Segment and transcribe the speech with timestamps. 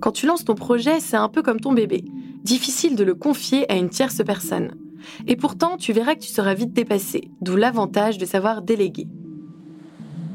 [0.00, 2.04] Quand tu lances ton projet, c'est un peu comme ton bébé.
[2.44, 4.76] Difficile de le confier à une tierce personne.
[5.26, 9.08] Et pourtant, tu verras que tu seras vite dépassé, d'où l'avantage de savoir déléguer.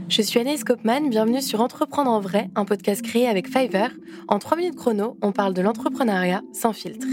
[0.10, 3.92] Je suis Anaïs Kopman, bienvenue sur Entreprendre en vrai, un podcast créé avec Fiverr.
[4.28, 7.08] En 3 minutes chrono, on parle de l'entrepreneuriat sans filtre.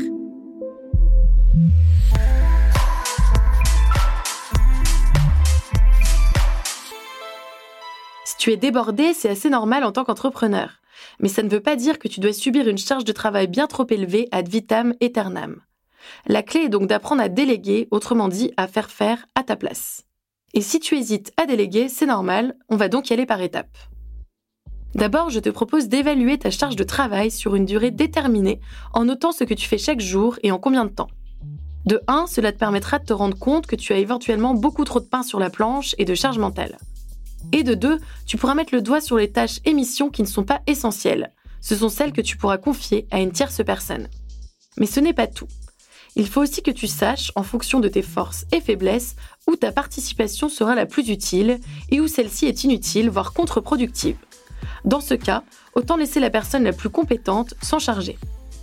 [8.24, 10.79] Si tu es débordé, c'est assez normal en tant qu'entrepreneur.
[11.18, 13.66] Mais ça ne veut pas dire que tu dois subir une charge de travail bien
[13.66, 15.60] trop élevée ad vitam aeternam.
[16.26, 20.04] La clé est donc d'apprendre à déléguer, autrement dit à faire faire à ta place.
[20.54, 23.76] Et si tu hésites à déléguer, c'est normal, on va donc y aller par étapes.
[24.94, 28.60] D'abord, je te propose d'évaluer ta charge de travail sur une durée déterminée
[28.92, 31.10] en notant ce que tu fais chaque jour et en combien de temps.
[31.86, 35.00] De 1, cela te permettra de te rendre compte que tu as éventuellement beaucoup trop
[35.00, 36.76] de pain sur la planche et de charge mentale.
[37.52, 40.26] Et de 2, tu pourras mettre le doigt sur les tâches et missions qui ne
[40.26, 41.32] sont pas essentielles.
[41.60, 44.08] Ce sont celles que tu pourras confier à une tierce personne.
[44.78, 45.48] Mais ce n'est pas tout.
[46.16, 49.72] Il faut aussi que tu saches, en fonction de tes forces et faiblesses, où ta
[49.72, 54.16] participation sera la plus utile et où celle-ci est inutile, voire contre-productive.
[54.84, 58.18] Dans ce cas, autant laisser la personne la plus compétente s'en charger.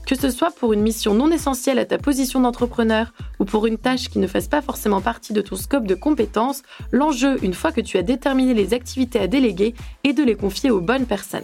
[0.07, 3.77] Que ce soit pour une mission non essentielle à ta position d'entrepreneur ou pour une
[3.77, 7.73] tâche qui ne fasse pas forcément partie de ton scope de compétences, l'enjeu, une fois
[7.73, 11.43] que tu as déterminé les activités à déléguer, est de les confier aux bonnes personnes.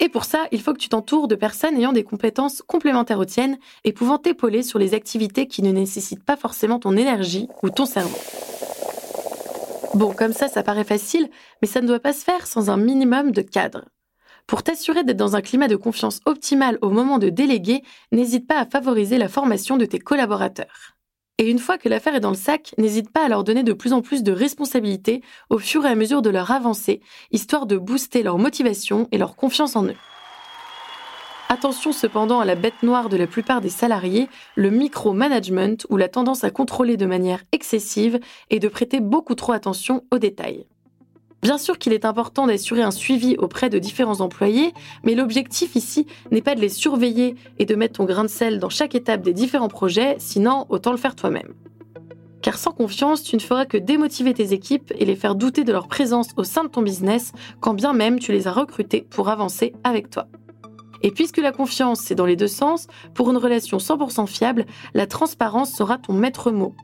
[0.00, 3.24] Et pour ça, il faut que tu t'entoures de personnes ayant des compétences complémentaires aux
[3.24, 7.70] tiennes et pouvant t'épauler sur les activités qui ne nécessitent pas forcément ton énergie ou
[7.70, 8.18] ton cerveau.
[9.94, 11.30] Bon, comme ça, ça paraît facile,
[11.62, 13.86] mais ça ne doit pas se faire sans un minimum de cadre.
[14.46, 18.58] Pour t'assurer d'être dans un climat de confiance optimal au moment de déléguer, n'hésite pas
[18.58, 20.96] à favoriser la formation de tes collaborateurs.
[21.38, 23.72] Et une fois que l'affaire est dans le sac, n'hésite pas à leur donner de
[23.72, 27.78] plus en plus de responsabilités au fur et à mesure de leur avancée, histoire de
[27.78, 29.96] booster leur motivation et leur confiance en eux.
[31.48, 36.08] Attention cependant à la bête noire de la plupart des salariés, le micro-management ou la
[36.08, 40.66] tendance à contrôler de manière excessive et de prêter beaucoup trop attention aux détails.
[41.42, 44.72] Bien sûr qu'il est important d'assurer un suivi auprès de différents employés,
[45.02, 48.60] mais l'objectif ici n'est pas de les surveiller et de mettre ton grain de sel
[48.60, 51.52] dans chaque étape des différents projets, sinon autant le faire toi-même.
[52.42, 55.72] Car sans confiance, tu ne feras que démotiver tes équipes et les faire douter de
[55.72, 59.28] leur présence au sein de ton business, quand bien même tu les as recrutés pour
[59.28, 60.28] avancer avec toi.
[61.02, 64.64] Et puisque la confiance, c'est dans les deux sens, pour une relation 100% fiable,
[64.94, 66.76] la transparence sera ton maître mot.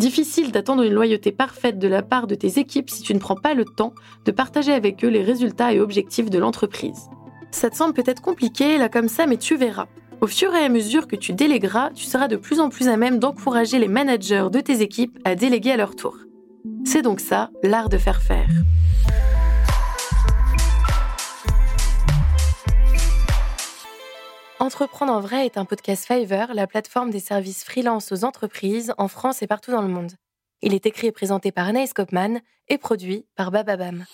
[0.00, 3.36] Difficile d'attendre une loyauté parfaite de la part de tes équipes si tu ne prends
[3.36, 3.92] pas le temps
[4.24, 7.10] de partager avec eux les résultats et objectifs de l'entreprise.
[7.50, 9.88] Ça te semble peut-être compliqué là comme ça, mais tu verras.
[10.22, 12.96] Au fur et à mesure que tu délégueras, tu seras de plus en plus à
[12.96, 16.16] même d'encourager les managers de tes équipes à déléguer à leur tour.
[16.86, 18.48] C'est donc ça, l'art de faire faire.
[24.70, 29.08] Entreprendre en vrai est un podcast Fiverr, la plateforme des services freelance aux entreprises en
[29.08, 30.12] France et partout dans le monde.
[30.62, 32.38] Il est écrit et présenté par Anaïs Kopman
[32.68, 34.04] et produit par Bababam.